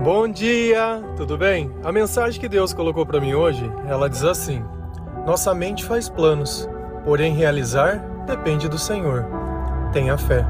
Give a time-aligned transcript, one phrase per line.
[0.00, 1.74] Bom dia, tudo bem?
[1.82, 4.64] A mensagem que Deus colocou para mim hoje, ela diz assim:
[5.26, 6.68] Nossa mente faz planos,
[7.04, 9.26] porém realizar depende do Senhor.
[9.92, 10.46] Tenha fé.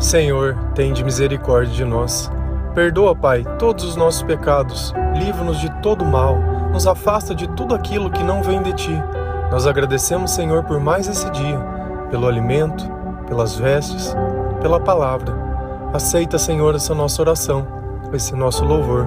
[0.00, 2.28] Senhor, de misericórdia de nós.
[2.74, 6.36] Perdoa, Pai, todos os nossos pecados, livra-nos de todo mal,
[6.72, 9.02] nos afasta de tudo aquilo que não vem de ti.
[9.48, 11.60] Nós agradecemos, Senhor, por mais esse dia,
[12.10, 12.84] pelo alimento,
[13.28, 14.12] pelas vestes,
[14.60, 15.32] pela palavra.
[15.92, 17.83] Aceita, Senhor, essa nossa oração
[18.14, 19.06] esse nosso louvor,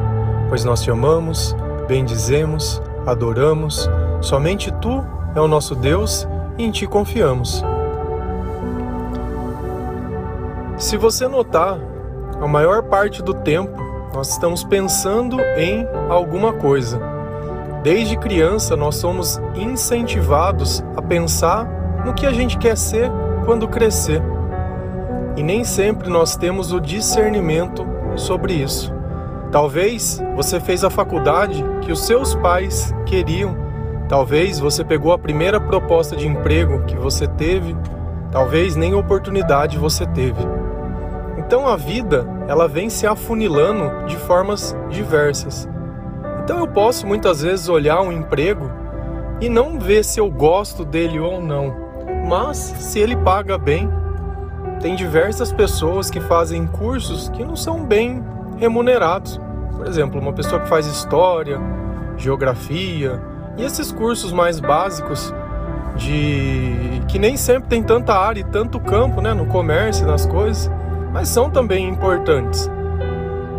[0.49, 1.55] pois nós te amamos,
[1.87, 3.89] bendizemos, adoramos.
[4.21, 5.03] Somente tu
[5.35, 7.63] é o nosso Deus e em ti confiamos.
[10.77, 11.79] Se você notar,
[12.39, 16.99] a maior parte do tempo nós estamos pensando em alguma coisa.
[17.83, 21.65] Desde criança, nós somos incentivados a pensar
[22.05, 23.11] no que a gente quer ser
[23.45, 24.21] quando crescer.
[25.35, 28.96] E nem sempre nós temos o discernimento sobre isso.
[29.57, 33.57] Talvez você fez a faculdade que os seus pais queriam.
[34.07, 37.75] Talvez você pegou a primeira proposta de emprego que você teve.
[38.31, 40.45] Talvez nem oportunidade você teve.
[41.39, 45.67] Então a vida, ela vem se afunilando de formas diversas.
[46.43, 48.69] Então eu posso muitas vezes olhar um emprego
[49.41, 51.73] e não ver se eu gosto dele ou não,
[52.29, 53.89] mas se ele paga bem.
[54.79, 58.23] Tem diversas pessoas que fazem cursos que não são bem
[58.59, 59.46] remunerados.
[59.87, 61.57] Por exemplo, uma pessoa que faz história,
[62.17, 63.21] geografia
[63.57, 65.33] e esses cursos mais básicos
[65.95, 70.69] de que nem sempre tem tanta área e tanto campo, né, no comércio, nas coisas,
[71.13, 72.69] mas são também importantes.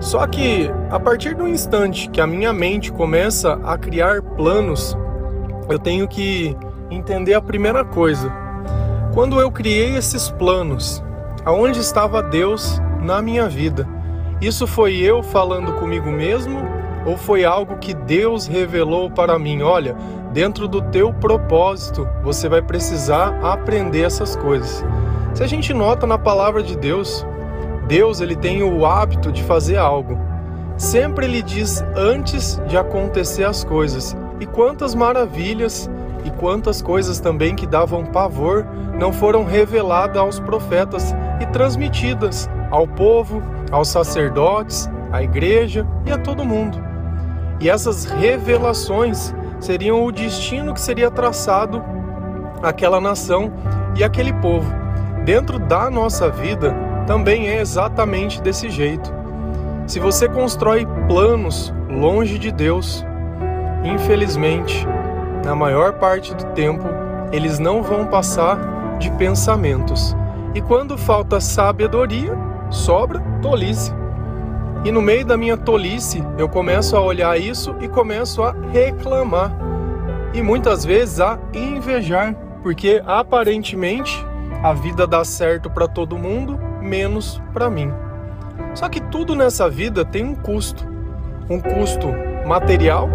[0.00, 4.94] Só que a partir do instante que a minha mente começa a criar planos,
[5.66, 6.54] eu tenho que
[6.90, 8.30] entender a primeira coisa.
[9.14, 11.02] Quando eu criei esses planos,
[11.42, 13.88] aonde estava Deus na minha vida?
[14.40, 16.60] Isso foi eu falando comigo mesmo
[17.04, 19.62] ou foi algo que Deus revelou para mim?
[19.62, 19.96] Olha,
[20.32, 24.84] dentro do teu propósito, você vai precisar aprender essas coisas.
[25.34, 27.26] Se a gente nota na palavra de Deus,
[27.88, 30.16] Deus ele tem o hábito de fazer algo.
[30.76, 34.16] Sempre ele diz antes de acontecer as coisas.
[34.38, 35.90] E quantas maravilhas
[36.24, 38.64] e quantas coisas também que davam pavor
[38.96, 46.18] não foram reveladas aos profetas e transmitidas ao povo, aos sacerdotes, à igreja e a
[46.18, 46.78] todo mundo.
[47.60, 51.82] E essas revelações seriam o destino que seria traçado
[52.62, 53.52] àquela nação
[53.96, 54.72] e aquele povo.
[55.24, 56.74] Dentro da nossa vida
[57.06, 59.12] também é exatamente desse jeito.
[59.86, 63.04] Se você constrói planos longe de Deus,
[63.82, 64.86] infelizmente,
[65.44, 66.84] na maior parte do tempo,
[67.32, 68.58] eles não vão passar
[68.98, 70.14] de pensamentos.
[70.54, 72.36] E quando falta sabedoria,
[72.70, 73.92] sobra tolice.
[74.84, 79.52] E no meio da minha tolice, eu começo a olhar isso e começo a reclamar.
[80.32, 84.24] E muitas vezes a invejar, porque aparentemente
[84.62, 87.92] a vida dá certo para todo mundo, menos para mim.
[88.74, 90.86] Só que tudo nessa vida tem um custo.
[91.50, 92.08] Um custo
[92.46, 93.08] material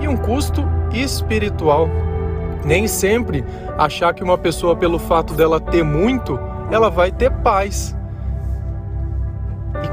[0.00, 1.88] e um custo espiritual.
[2.64, 3.44] Nem sempre
[3.76, 6.38] achar que uma pessoa, pelo fato dela ter muito,
[6.70, 7.97] ela vai ter paz.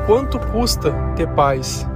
[0.05, 1.87] Quanto custa ter paz?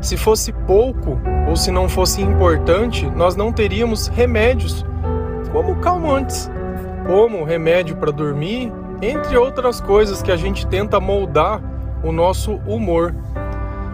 [0.00, 4.84] Se fosse pouco ou se não fosse importante, nós não teríamos remédios
[5.50, 6.48] como calmantes,
[7.04, 8.72] como remédio para dormir,
[9.02, 11.60] entre outras coisas que a gente tenta moldar
[12.04, 13.12] o nosso humor.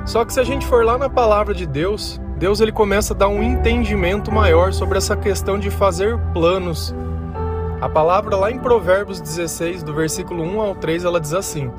[0.04, 3.16] Só que se a gente for lá na palavra de Deus, Deus ele começa a
[3.16, 6.94] dar um entendimento maior sobre essa questão de fazer planos.
[7.80, 11.70] A palavra lá em Provérbios 16, do versículo 1 ao 3, ela diz assim: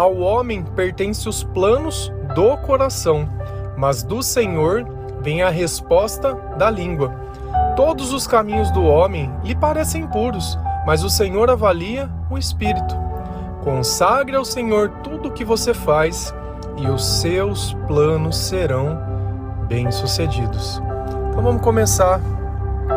[0.00, 3.28] ao homem pertence os planos do coração,
[3.76, 4.86] mas do Senhor
[5.20, 7.14] vem a resposta da língua.
[7.76, 12.96] Todos os caminhos do homem lhe parecem puros, mas o Senhor avalia o espírito.
[13.62, 16.34] Consagre ao Senhor tudo o que você faz
[16.78, 18.98] e os seus planos serão
[19.68, 20.80] bem-sucedidos.
[21.28, 22.18] Então vamos começar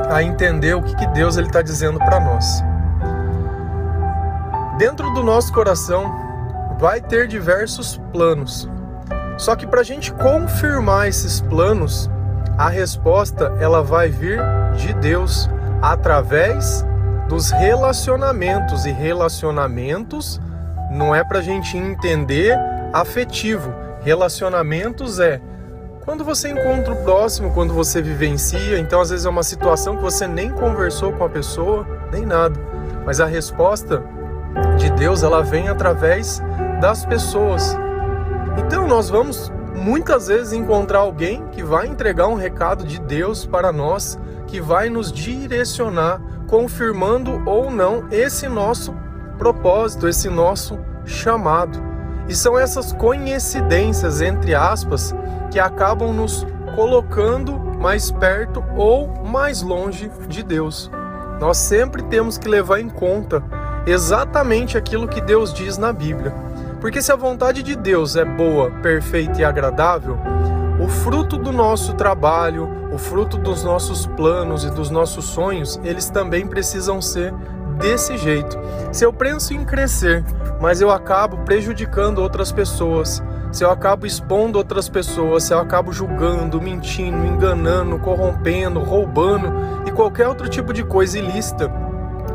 [0.09, 2.63] a entender o que, que Deus está dizendo para nós.
[4.77, 6.32] Dentro do nosso coração
[6.79, 8.69] vai ter diversos planos.
[9.37, 12.09] Só que para a gente confirmar esses planos,
[12.57, 14.39] a resposta ela vai vir
[14.75, 15.49] de Deus
[15.81, 16.85] através
[17.27, 20.39] dos relacionamentos e relacionamentos
[20.91, 22.55] não é para a gente entender
[22.93, 23.73] afetivo.
[24.01, 25.41] Relacionamentos é
[26.05, 30.03] quando você encontra o próximo, quando você vivencia, então às vezes é uma situação que
[30.03, 32.59] você nem conversou com a pessoa, nem nada.
[33.05, 34.03] Mas a resposta
[34.77, 36.41] de Deus, ela vem através
[36.79, 37.75] das pessoas.
[38.57, 43.71] Então nós vamos muitas vezes encontrar alguém que vai entregar um recado de Deus para
[43.71, 44.17] nós,
[44.47, 48.95] que vai nos direcionar, confirmando ou não esse nosso
[49.37, 51.81] propósito, esse nosso chamado.
[52.27, 55.13] E são essas coincidências, entre aspas,
[55.51, 56.45] que acabam nos
[56.75, 60.89] colocando mais perto ou mais longe de Deus.
[61.39, 63.43] Nós sempre temos que levar em conta
[63.85, 66.33] exatamente aquilo que Deus diz na Bíblia.
[66.79, 70.17] Porque se a vontade de Deus é boa, perfeita e agradável,
[70.79, 76.09] o fruto do nosso trabalho, o fruto dos nossos planos e dos nossos sonhos, eles
[76.09, 77.33] também precisam ser
[77.77, 78.59] desse jeito.
[78.91, 80.23] Se eu penso em crescer,
[80.59, 85.93] mas eu acabo prejudicando outras pessoas, se eu acabo expondo outras pessoas, se eu acabo
[85.93, 89.53] julgando, mentindo, enganando, corrompendo, roubando
[89.85, 91.69] e qualquer outro tipo de coisa ilícita,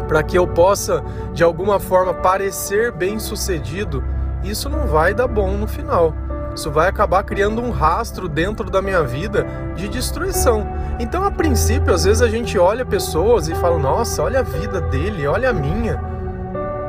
[0.08, 4.02] para que eu possa de alguma forma parecer bem-sucedido,
[4.42, 6.14] isso não vai dar bom no final.
[6.54, 9.46] Isso vai acabar criando um rastro dentro da minha vida
[9.76, 10.66] de destruição.
[10.98, 14.80] Então, a princípio, às vezes a gente olha pessoas e fala: Nossa, olha a vida
[14.80, 16.02] dele, olha a minha.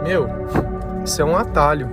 [0.02, 0.28] Meu,
[1.06, 1.88] isso é um atalho.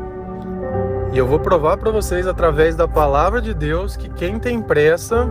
[1.13, 5.29] E eu vou provar para vocês através da palavra de Deus que quem tem pressa,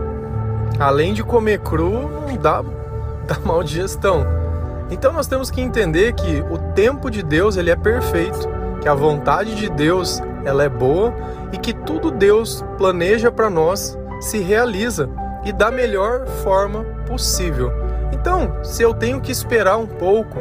[0.80, 2.62] além de comer cru, não dá,
[3.26, 4.45] dá mal digestão.
[4.90, 8.56] Então nós temos que entender que o tempo de Deus ele é perfeito
[8.86, 11.12] que a vontade de Deus ela é boa
[11.52, 15.10] e que tudo Deus planeja para nós se realiza
[15.44, 17.72] e da melhor forma possível.
[18.12, 20.38] Então, se eu tenho que esperar um pouco,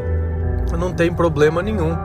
[0.78, 1.96] não tem problema nenhum.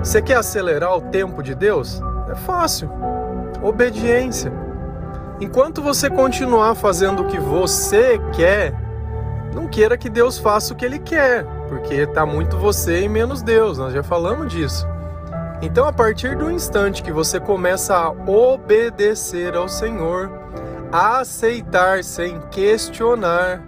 [0.00, 2.02] Você quer acelerar o tempo de Deus?
[2.30, 2.90] É fácil.
[3.62, 4.52] Obediência.
[5.40, 8.74] Enquanto você continuar fazendo o que você quer,
[9.54, 13.42] não queira que Deus faça o que ele quer porque está muito você e menos
[13.42, 14.86] Deus, nós já falamos disso.
[15.60, 20.30] Então, a partir do instante que você começa a obedecer ao Senhor,
[20.92, 23.62] a aceitar sem questionar,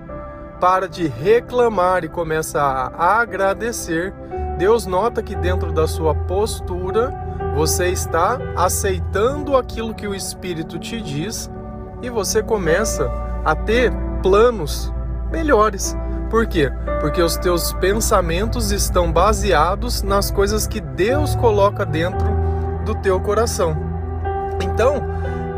[0.60, 4.12] para de reclamar e começa a agradecer,
[4.56, 7.12] Deus nota que dentro da sua postura
[7.54, 11.50] você está aceitando aquilo que o Espírito te diz
[12.02, 13.10] e você começa
[13.44, 13.92] a ter
[14.22, 14.92] planos
[15.30, 15.96] melhores.
[16.30, 16.72] Por quê?
[17.00, 22.26] Porque os teus pensamentos estão baseados nas coisas que Deus coloca dentro
[22.84, 23.76] do teu coração.
[24.60, 25.02] Então,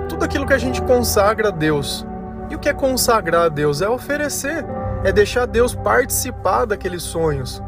[0.09, 2.07] tudo aquilo que a gente consagra a Deus.
[2.51, 3.83] E o que é consagrar a Deus?
[3.83, 4.65] É oferecer,
[5.05, 7.63] é deixar Deus participar daqueles sonhos.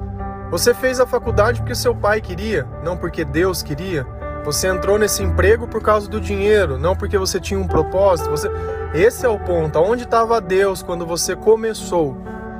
[0.51, 4.07] Você fez a faculdade porque seu pai queria, não porque Deus queria.
[4.45, 8.31] Você entrou nesse emprego por causa do dinheiro, não porque você tinha um propósito.
[8.31, 8.51] Você...
[8.95, 9.79] Esse é o ponto.
[9.79, 12.17] Onde estava Deus quando você começou?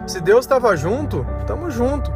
[0.07, 2.13] Se Deus estava junto, estamos junto.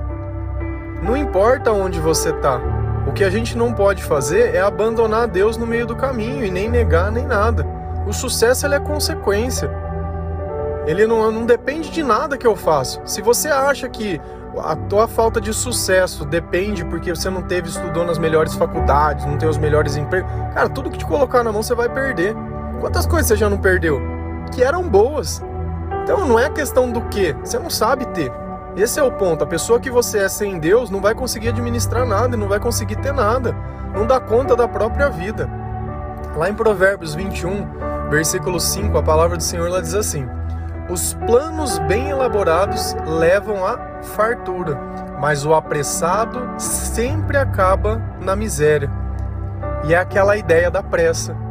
[1.02, 2.61] Não importa onde você está.
[3.06, 6.50] O que a gente não pode fazer é abandonar Deus no meio do caminho e
[6.50, 7.66] nem negar nem nada.
[8.06, 9.70] O sucesso é consequência.
[10.87, 13.00] Ele não, não depende de nada que eu faço.
[13.05, 14.20] Se você acha que
[14.61, 19.37] a tua falta de sucesso depende porque você não teve estudou nas melhores faculdades, não
[19.37, 22.35] tem os melhores empregos, cara, tudo que te colocar na mão você vai perder.
[22.81, 24.01] Quantas coisas você já não perdeu?
[24.53, 25.43] Que eram boas.
[26.03, 28.31] Então não é questão do que, você não sabe ter.
[28.77, 29.45] Esse é o ponto.
[29.45, 32.59] A pessoa que você é sem Deus não vai conseguir administrar nada e não vai
[32.59, 33.55] conseguir ter nada.
[33.95, 35.49] Não dá conta da própria vida.
[36.37, 40.28] Lá em Provérbios 21, versículo 5, a palavra do Senhor ela diz assim:
[40.88, 44.79] Os planos bem elaborados levam à fartura,
[45.21, 48.91] mas o apressado sempre acaba na miséria.
[49.85, 51.45] E é aquela ideia da pressa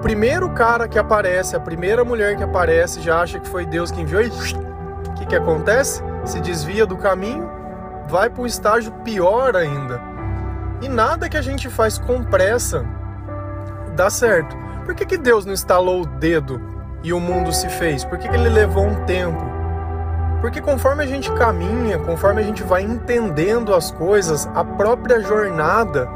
[0.00, 4.00] primeiro cara que aparece, a primeira mulher que aparece, já acha que foi Deus que
[4.00, 6.02] enviou e o que, que acontece?
[6.24, 7.48] Se desvia do caminho,
[8.08, 10.00] vai para um estágio pior ainda.
[10.80, 12.84] E nada que a gente faz com pressa
[13.94, 14.56] dá certo.
[14.84, 16.60] Por que, que Deus não instalou o dedo
[17.02, 18.04] e o mundo se fez?
[18.04, 19.42] Por que, que ele levou um tempo?
[20.40, 26.08] Porque conforme a gente caminha, conforme a gente vai entendendo as coisas, a própria jornada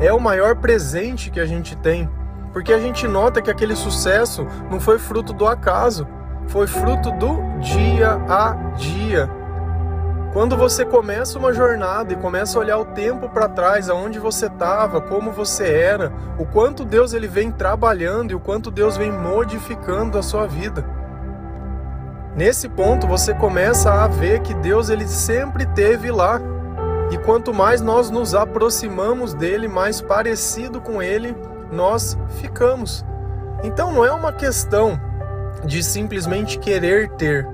[0.00, 2.08] é o maior presente que a gente tem.
[2.52, 6.06] Porque a gente nota que aquele sucesso não foi fruto do acaso,
[6.46, 9.28] foi fruto do dia a dia.
[10.36, 14.48] Quando você começa uma jornada e começa a olhar o tempo para trás, aonde você
[14.48, 19.10] estava, como você era, o quanto Deus ele vem trabalhando e o quanto Deus vem
[19.10, 20.84] modificando a sua vida.
[22.36, 26.38] Nesse ponto você começa a ver que Deus ele sempre teve lá.
[27.10, 31.34] E quanto mais nós nos aproximamos dele, mais parecido com ele
[31.72, 33.06] nós ficamos.
[33.64, 35.00] Então não é uma questão
[35.64, 37.48] de simplesmente querer ter,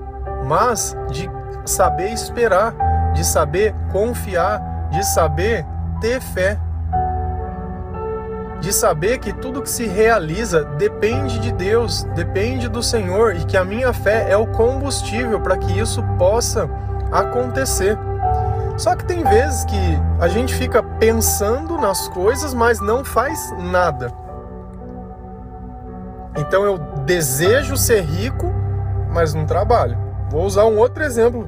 [0.45, 1.29] mas de
[1.65, 2.73] saber esperar,
[3.13, 5.65] de saber confiar, de saber
[6.01, 6.57] ter fé.
[8.63, 13.57] de saber que tudo que se realiza depende de Deus, depende do Senhor e que
[13.57, 16.69] a minha fé é o combustível para que isso possa
[17.11, 17.97] acontecer.
[18.77, 24.09] Só que tem vezes que a gente fica pensando nas coisas, mas não faz nada.
[26.37, 28.49] Então eu desejo ser rico,
[29.11, 29.97] mas não trabalho.
[30.33, 31.47] Vou usar um outro exemplo.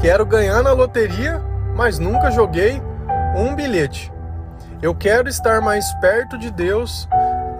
[0.00, 1.40] Quero ganhar na loteria,
[1.76, 2.82] mas nunca joguei
[3.36, 4.12] um bilhete.
[4.82, 7.08] Eu quero estar mais perto de Deus,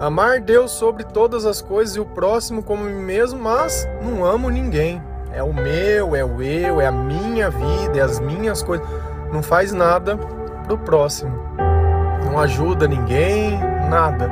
[0.01, 4.49] amar Deus sobre todas as coisas e o próximo como mim mesmo, mas não amo
[4.49, 5.01] ninguém.
[5.31, 8.85] É o meu, é o eu, é a minha vida, é as minhas coisas.
[9.31, 10.17] Não faz nada
[10.65, 11.31] pro próximo.
[12.25, 13.57] Não ajuda ninguém,
[13.89, 14.29] nada.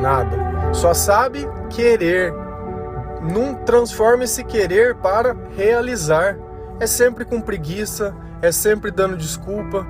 [0.00, 0.36] Nada.
[0.72, 2.34] Só sabe querer.
[3.24, 6.36] Não transforma esse querer para realizar.
[6.78, 9.86] É sempre com preguiça, é sempre dando desculpa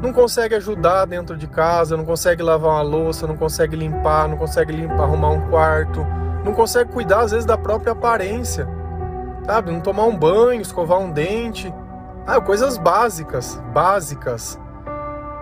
[0.00, 4.36] não consegue ajudar dentro de casa, não consegue lavar uma louça, não consegue limpar, não
[4.36, 6.06] consegue limpar, arrumar um quarto,
[6.44, 8.68] não consegue cuidar às vezes da própria aparência,
[9.44, 9.72] sabe?
[9.72, 11.72] Não tomar um banho, escovar um dente,
[12.26, 14.60] ah, coisas básicas, básicas.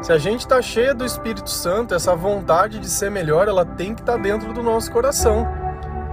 [0.03, 3.95] Se a gente está cheia do Espírito Santo, essa vontade de ser melhor, ela tem
[3.95, 5.49] que estar tá dentro do nosso coração.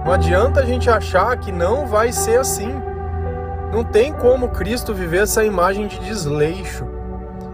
[0.04, 2.74] Não adianta a gente achar que não vai ser assim.
[3.72, 6.84] Não tem como Cristo viver essa imagem de desleixo.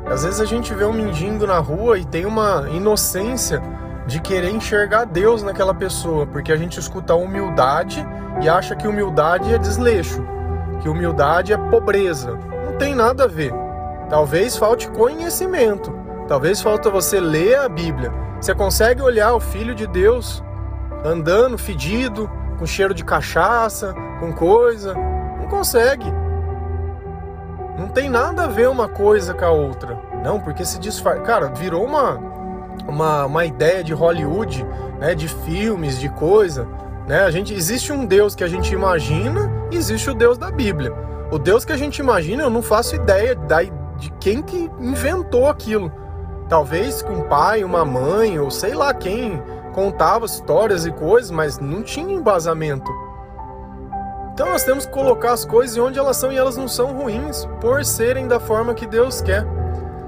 [0.06, 3.62] Às vezes a gente vê um mendigo na rua e tem uma inocência
[4.06, 8.04] de querer enxergar Deus naquela pessoa, porque a gente escuta humildade
[8.40, 10.24] e acha que humildade é desleixo,
[10.80, 12.38] que humildade é pobreza.
[12.64, 13.52] Não tem nada a ver.
[14.08, 15.94] Talvez falte conhecimento,
[16.26, 18.10] talvez falta você ler a Bíblia.
[18.40, 20.42] Você consegue olhar o Filho de Deus
[21.04, 24.94] andando fedido, com cheiro de cachaça, com coisa?
[24.94, 26.12] Não consegue.
[27.78, 29.98] Não tem nada a ver uma coisa com a outra.
[30.24, 31.22] Não, porque se disfarça.
[31.22, 32.18] Cara, virou uma,
[32.86, 34.66] uma, uma ideia de Hollywood,
[34.98, 35.14] né?
[35.14, 36.66] De filmes, de coisa.
[37.06, 37.20] Né?
[37.20, 40.92] A gente, existe um Deus que a gente imagina e existe o Deus da Bíblia.
[41.30, 45.48] O Deus que a gente imagina, eu não faço ideia da, de quem que inventou
[45.48, 45.92] aquilo.
[46.48, 51.58] Talvez com um pai, uma mãe, ou sei lá quem contava histórias e coisas, mas
[51.58, 52.90] não tinha embasamento.
[54.32, 57.44] Então nós temos que colocar as coisas onde elas são e elas não são ruins
[57.60, 59.44] por serem da forma que Deus quer.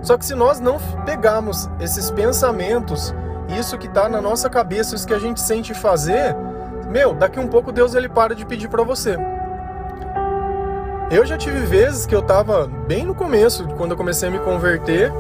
[0.02, 3.14] Só que se nós não pegarmos esses pensamentos,
[3.49, 6.37] isso que está na nossa cabeça, isso que a gente sente fazer,
[6.88, 9.19] meu, daqui um pouco Deus ele para de pedir para você.
[11.11, 14.38] Eu já tive vezes que eu estava bem no começo, quando eu comecei a me
[14.38, 15.12] converter,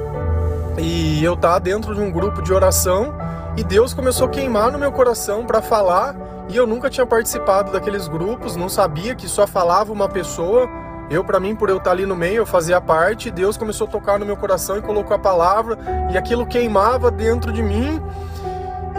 [0.78, 3.12] e eu estava dentro de um grupo de oração
[3.56, 6.14] e Deus começou a queimar no meu coração para falar
[6.48, 10.68] e eu nunca tinha participado daqueles grupos, não sabia que só falava uma pessoa.
[11.08, 13.30] Eu, para mim, por eu estar ali no meio, eu fazia parte.
[13.30, 15.78] Deus começou a tocar no meu coração e colocou a palavra,
[16.12, 18.00] e aquilo queimava dentro de mim.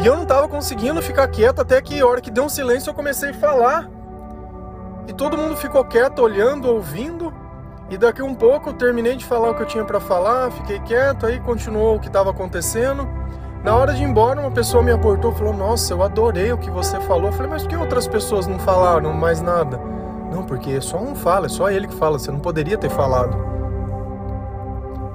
[0.02, 2.90] E eu não estava conseguindo ficar quieto, até que a hora que deu um silêncio
[2.90, 3.90] eu comecei a falar.
[5.08, 7.34] E todo mundo ficou quieto, olhando, ouvindo.
[7.90, 10.80] E daqui um pouco eu terminei de falar o que eu tinha para falar, fiquei
[10.80, 13.08] quieto, aí continuou o que estava acontecendo.
[13.64, 16.58] Na hora de ir embora, uma pessoa me abortou e falou: Nossa, eu adorei o
[16.58, 17.28] que você falou.
[17.28, 19.80] Eu falei: Mas por que outras pessoas não falaram mais nada?
[20.32, 22.18] Não, porque só um fala, é só ele que fala.
[22.18, 23.38] Você não poderia ter falado.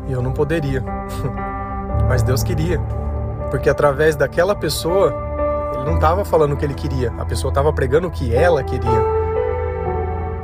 [0.06, 0.84] E eu não poderia.
[2.08, 2.78] Mas Deus queria.
[3.50, 5.12] Porque através daquela pessoa,
[5.74, 8.62] ele não estava falando o que ele queria, a pessoa estava pregando o que ela
[8.62, 9.16] queria.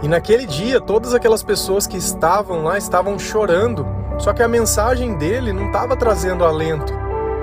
[0.03, 3.87] E naquele dia, todas aquelas pessoas que estavam lá estavam chorando.
[4.19, 7.02] Só que a mensagem dele não estava trazendo alento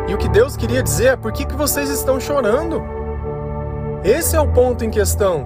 [0.10, 2.82] e o que Deus queria dizer é: por que, que vocês estão chorando?
[4.04, 5.46] Esse é o ponto em questão.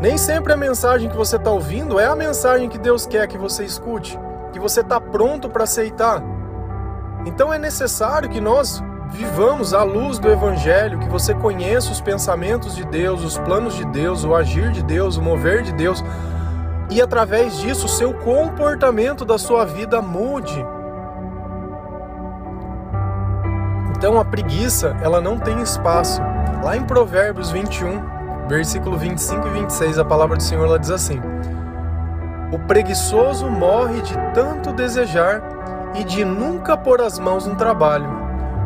[0.00, 3.36] Nem sempre a mensagem que você está ouvindo é a mensagem que Deus quer que
[3.36, 4.18] você escute,
[4.54, 6.22] que você está pronto para aceitar.
[7.26, 12.74] Então é necessário que nós vivamos à luz do Evangelho, que você conheça os pensamentos
[12.74, 16.02] de Deus, os planos de Deus, o agir de Deus, o mover de Deus,
[16.88, 20.64] e através disso o seu comportamento da sua vida mude
[24.00, 26.22] Então a preguiça, ela não tem espaço.
[26.64, 31.20] Lá em Provérbios 21, versículo 25 e 26, a palavra do Senhor ela diz assim:
[32.50, 35.42] O preguiçoso morre de tanto desejar
[35.94, 38.08] e de nunca pôr as mãos no trabalho.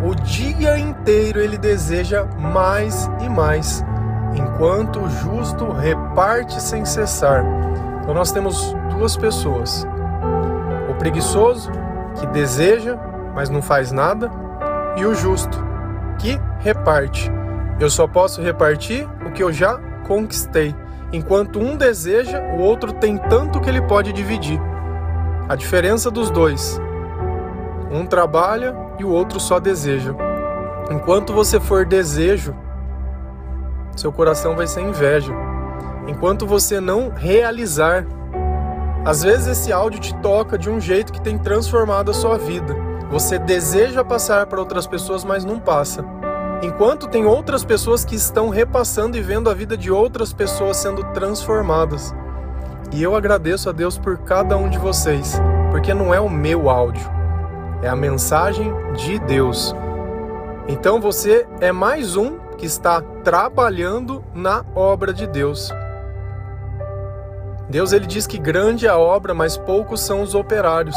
[0.04, 3.84] O dia inteiro ele deseja mais e mais,
[4.36, 7.44] enquanto o justo reparte sem cessar.
[8.02, 9.84] Então nós temos duas pessoas:
[10.88, 11.72] o preguiçoso,
[12.20, 12.96] que deseja,
[13.34, 14.30] mas não faz nada,
[14.96, 15.58] e o justo,
[16.18, 17.30] que reparte.
[17.80, 20.74] Eu só posso repartir o que eu já conquistei.
[21.12, 24.60] Enquanto um deseja, o outro tem tanto que ele pode dividir.
[25.48, 26.80] A diferença dos dois:
[27.90, 30.14] um trabalha e o outro só deseja.
[30.90, 32.54] Enquanto você for desejo,
[33.96, 35.32] seu coração vai ser inveja.
[36.06, 38.04] Enquanto você não realizar,
[39.04, 42.74] às vezes esse áudio te toca de um jeito que tem transformado a sua vida.
[43.10, 46.04] Você deseja passar para outras pessoas, mas não passa.
[46.62, 51.04] Enquanto tem outras pessoas que estão repassando e vendo a vida de outras pessoas sendo
[51.12, 52.14] transformadas.
[52.92, 56.70] E eu agradeço a Deus por cada um de vocês, porque não é o meu
[56.70, 57.10] áudio,
[57.82, 59.74] é a mensagem de Deus.
[60.68, 65.70] Então você é mais um que está trabalhando na obra de Deus.
[67.68, 70.96] Deus ele diz que grande é a obra, mas poucos são os operários.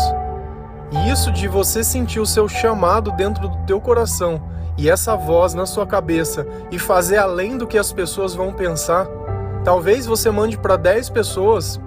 [0.92, 4.42] E isso de você sentir o seu chamado dentro do teu coração
[4.78, 9.08] e essa voz na sua cabeça e fazer além do que as pessoas vão pensar,
[9.64, 11.82] talvez você mande para 10 pessoas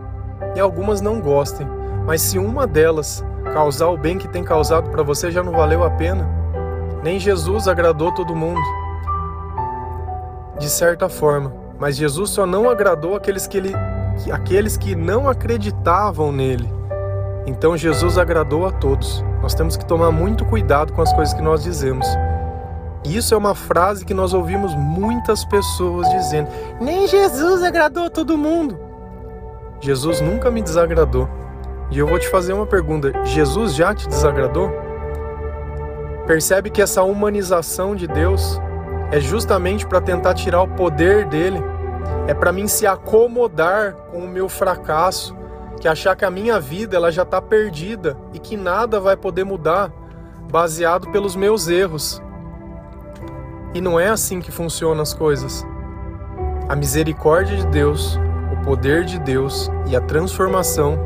[0.54, 1.66] e algumas não gostem,
[2.04, 5.82] mas se uma delas causar o bem que tem causado para você, já não valeu
[5.84, 6.28] a pena.
[7.02, 8.60] Nem Jesus agradou todo mundo,
[10.58, 13.72] de certa forma, mas Jesus só não agradou aqueles que, ele,
[14.30, 16.79] aqueles que não acreditavam nele.
[17.50, 19.24] Então Jesus agradou a todos.
[19.42, 22.06] Nós temos que tomar muito cuidado com as coisas que nós dizemos.
[23.04, 26.48] Isso é uma frase que nós ouvimos muitas pessoas dizendo:
[26.80, 28.78] Nem Jesus agradou a todo mundo.
[29.80, 31.28] Jesus nunca me desagradou.
[31.90, 34.70] E eu vou te fazer uma pergunta: Jesus já te desagradou?
[36.28, 38.60] Percebe que essa humanização de Deus
[39.10, 41.60] é justamente para tentar tirar o poder dele,
[42.28, 45.34] é para mim se acomodar com o meu fracasso,
[45.80, 49.44] que achar que a minha vida ela já está perdida e que nada vai poder
[49.44, 49.90] mudar
[50.50, 52.22] baseado pelos meus erros.
[53.74, 55.66] E não é assim que funcionam as coisas.
[56.68, 58.18] A misericórdia de Deus
[58.60, 60.98] poder de Deus e a transformação,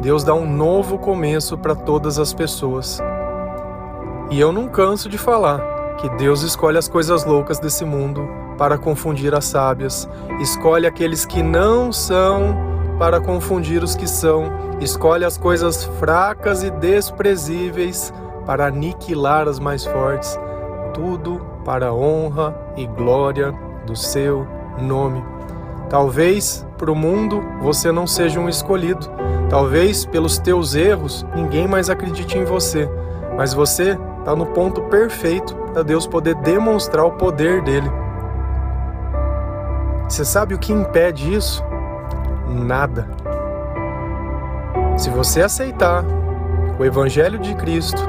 [0.00, 3.00] Deus dá um novo começo para todas as pessoas.
[4.30, 5.60] E eu não canso de falar
[5.96, 10.08] que Deus escolhe as coisas loucas desse mundo para confundir as sábias,
[10.40, 16.70] escolhe aqueles que não são para confundir os que são, escolhe as coisas fracas e
[16.70, 18.12] desprezíveis
[18.46, 20.38] para aniquilar as mais fortes,
[20.94, 23.52] tudo para a honra e glória
[23.86, 24.46] do seu
[24.80, 25.22] nome.
[25.88, 29.06] Talvez para o mundo você não seja um escolhido.
[29.48, 32.88] Talvez pelos teus erros ninguém mais acredite em você.
[33.36, 37.90] Mas você está no ponto perfeito para Deus poder demonstrar o poder dele.
[40.08, 41.62] Você sabe o que impede isso?
[42.48, 43.08] Nada.
[44.96, 46.04] Se você aceitar
[46.78, 48.00] o Evangelho de Cristo,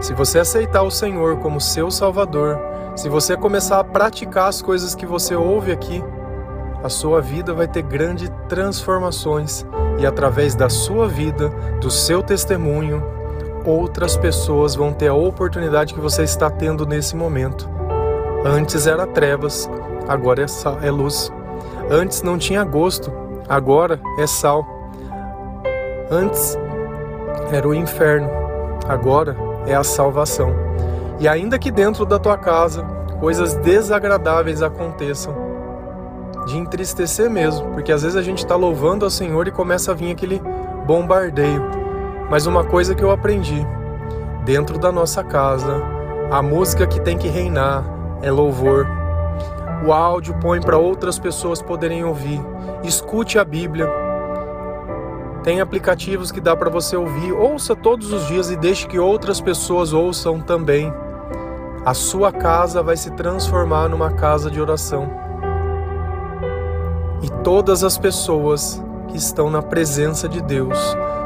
[0.00, 2.58] se você aceitar o Senhor como seu Salvador,
[2.94, 6.02] se você começar a praticar as coisas que você ouve aqui,
[6.82, 9.66] a sua vida vai ter grandes transformações
[9.98, 11.48] e através da sua vida,
[11.80, 13.02] do seu testemunho,
[13.64, 17.68] outras pessoas vão ter a oportunidade que você está tendo nesse momento.
[18.44, 19.68] Antes era trevas,
[20.06, 21.32] agora é, é luz.
[21.90, 23.10] Antes não tinha gosto,
[23.48, 24.66] agora é sal.
[26.10, 26.56] Antes
[27.50, 28.28] era o inferno,
[28.88, 30.54] agora é a salvação.
[31.18, 32.84] E ainda que dentro da tua casa
[33.20, 35.34] coisas desagradáveis aconteçam,
[36.46, 39.94] de entristecer mesmo, porque às vezes a gente está louvando ao Senhor e começa a
[39.94, 40.40] vir aquele
[40.86, 41.62] bombardeio.
[42.30, 43.66] Mas uma coisa que eu aprendi
[44.44, 45.82] dentro da nossa casa,
[46.30, 47.84] a música que tem que reinar
[48.22, 48.86] é louvor.
[49.84, 52.40] O áudio põe para outras pessoas poderem ouvir.
[52.82, 53.88] Escute a Bíblia.
[55.42, 57.32] Tem aplicativos que dá para você ouvir.
[57.32, 60.92] Ouça todos os dias e deixe que outras pessoas ouçam também.
[61.84, 65.26] A sua casa vai se transformar numa casa de oração
[67.22, 70.78] e todas as pessoas que estão na presença de Deus,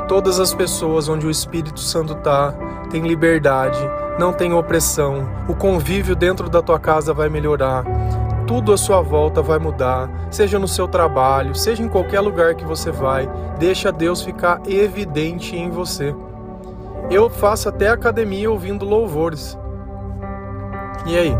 [0.09, 2.55] todas as pessoas onde o Espírito Santo está,
[2.91, 3.79] tem liberdade,
[4.19, 7.85] não tem opressão, o convívio dentro da tua casa vai melhorar,
[8.51, 12.65] tudo à sua volta vai mudar, seja no seu trabalho, seja em qualquer lugar que
[12.65, 16.13] você vai, deixa Deus ficar evidente em você.
[17.09, 19.57] Eu faço até academia ouvindo louvores.
[21.07, 21.33] E aí?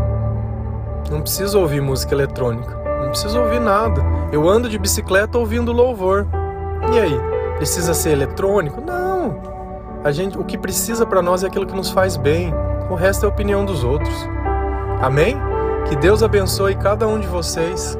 [1.11, 2.79] Não precisa ouvir música eletrônica.
[3.01, 4.01] Não preciso ouvir nada.
[4.31, 6.25] Eu ando de bicicleta ouvindo louvor.
[6.93, 7.19] E aí?
[7.57, 8.79] Precisa ser eletrônico?
[8.79, 9.37] Não.
[10.01, 12.53] A gente, o que precisa para nós é aquilo que nos faz bem.
[12.89, 14.15] O resto é a opinião dos outros.
[15.01, 15.50] Amém?
[15.91, 17.99] Que Deus abençoe cada um de vocês.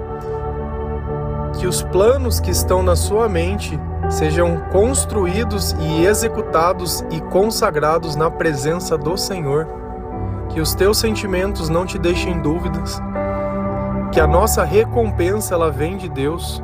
[1.60, 3.78] Que os planos que estão na sua mente
[4.10, 9.68] sejam construídos e executados e consagrados na presença do Senhor.
[10.48, 13.02] Que os teus sentimentos não te deixem dúvidas
[14.12, 16.62] que a nossa recompensa ela vem de Deus,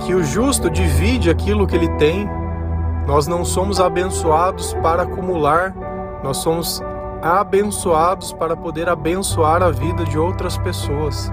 [0.00, 2.28] que o justo divide aquilo que ele tem.
[3.06, 5.74] Nós não somos abençoados para acumular,
[6.22, 6.82] nós somos
[7.22, 11.32] abençoados para poder abençoar a vida de outras pessoas.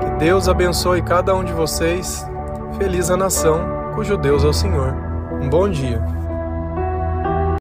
[0.00, 2.26] Que Deus abençoe cada um de vocês.
[2.78, 4.94] Feliz a nação cujo Deus é o Senhor.
[5.40, 6.02] Um bom dia.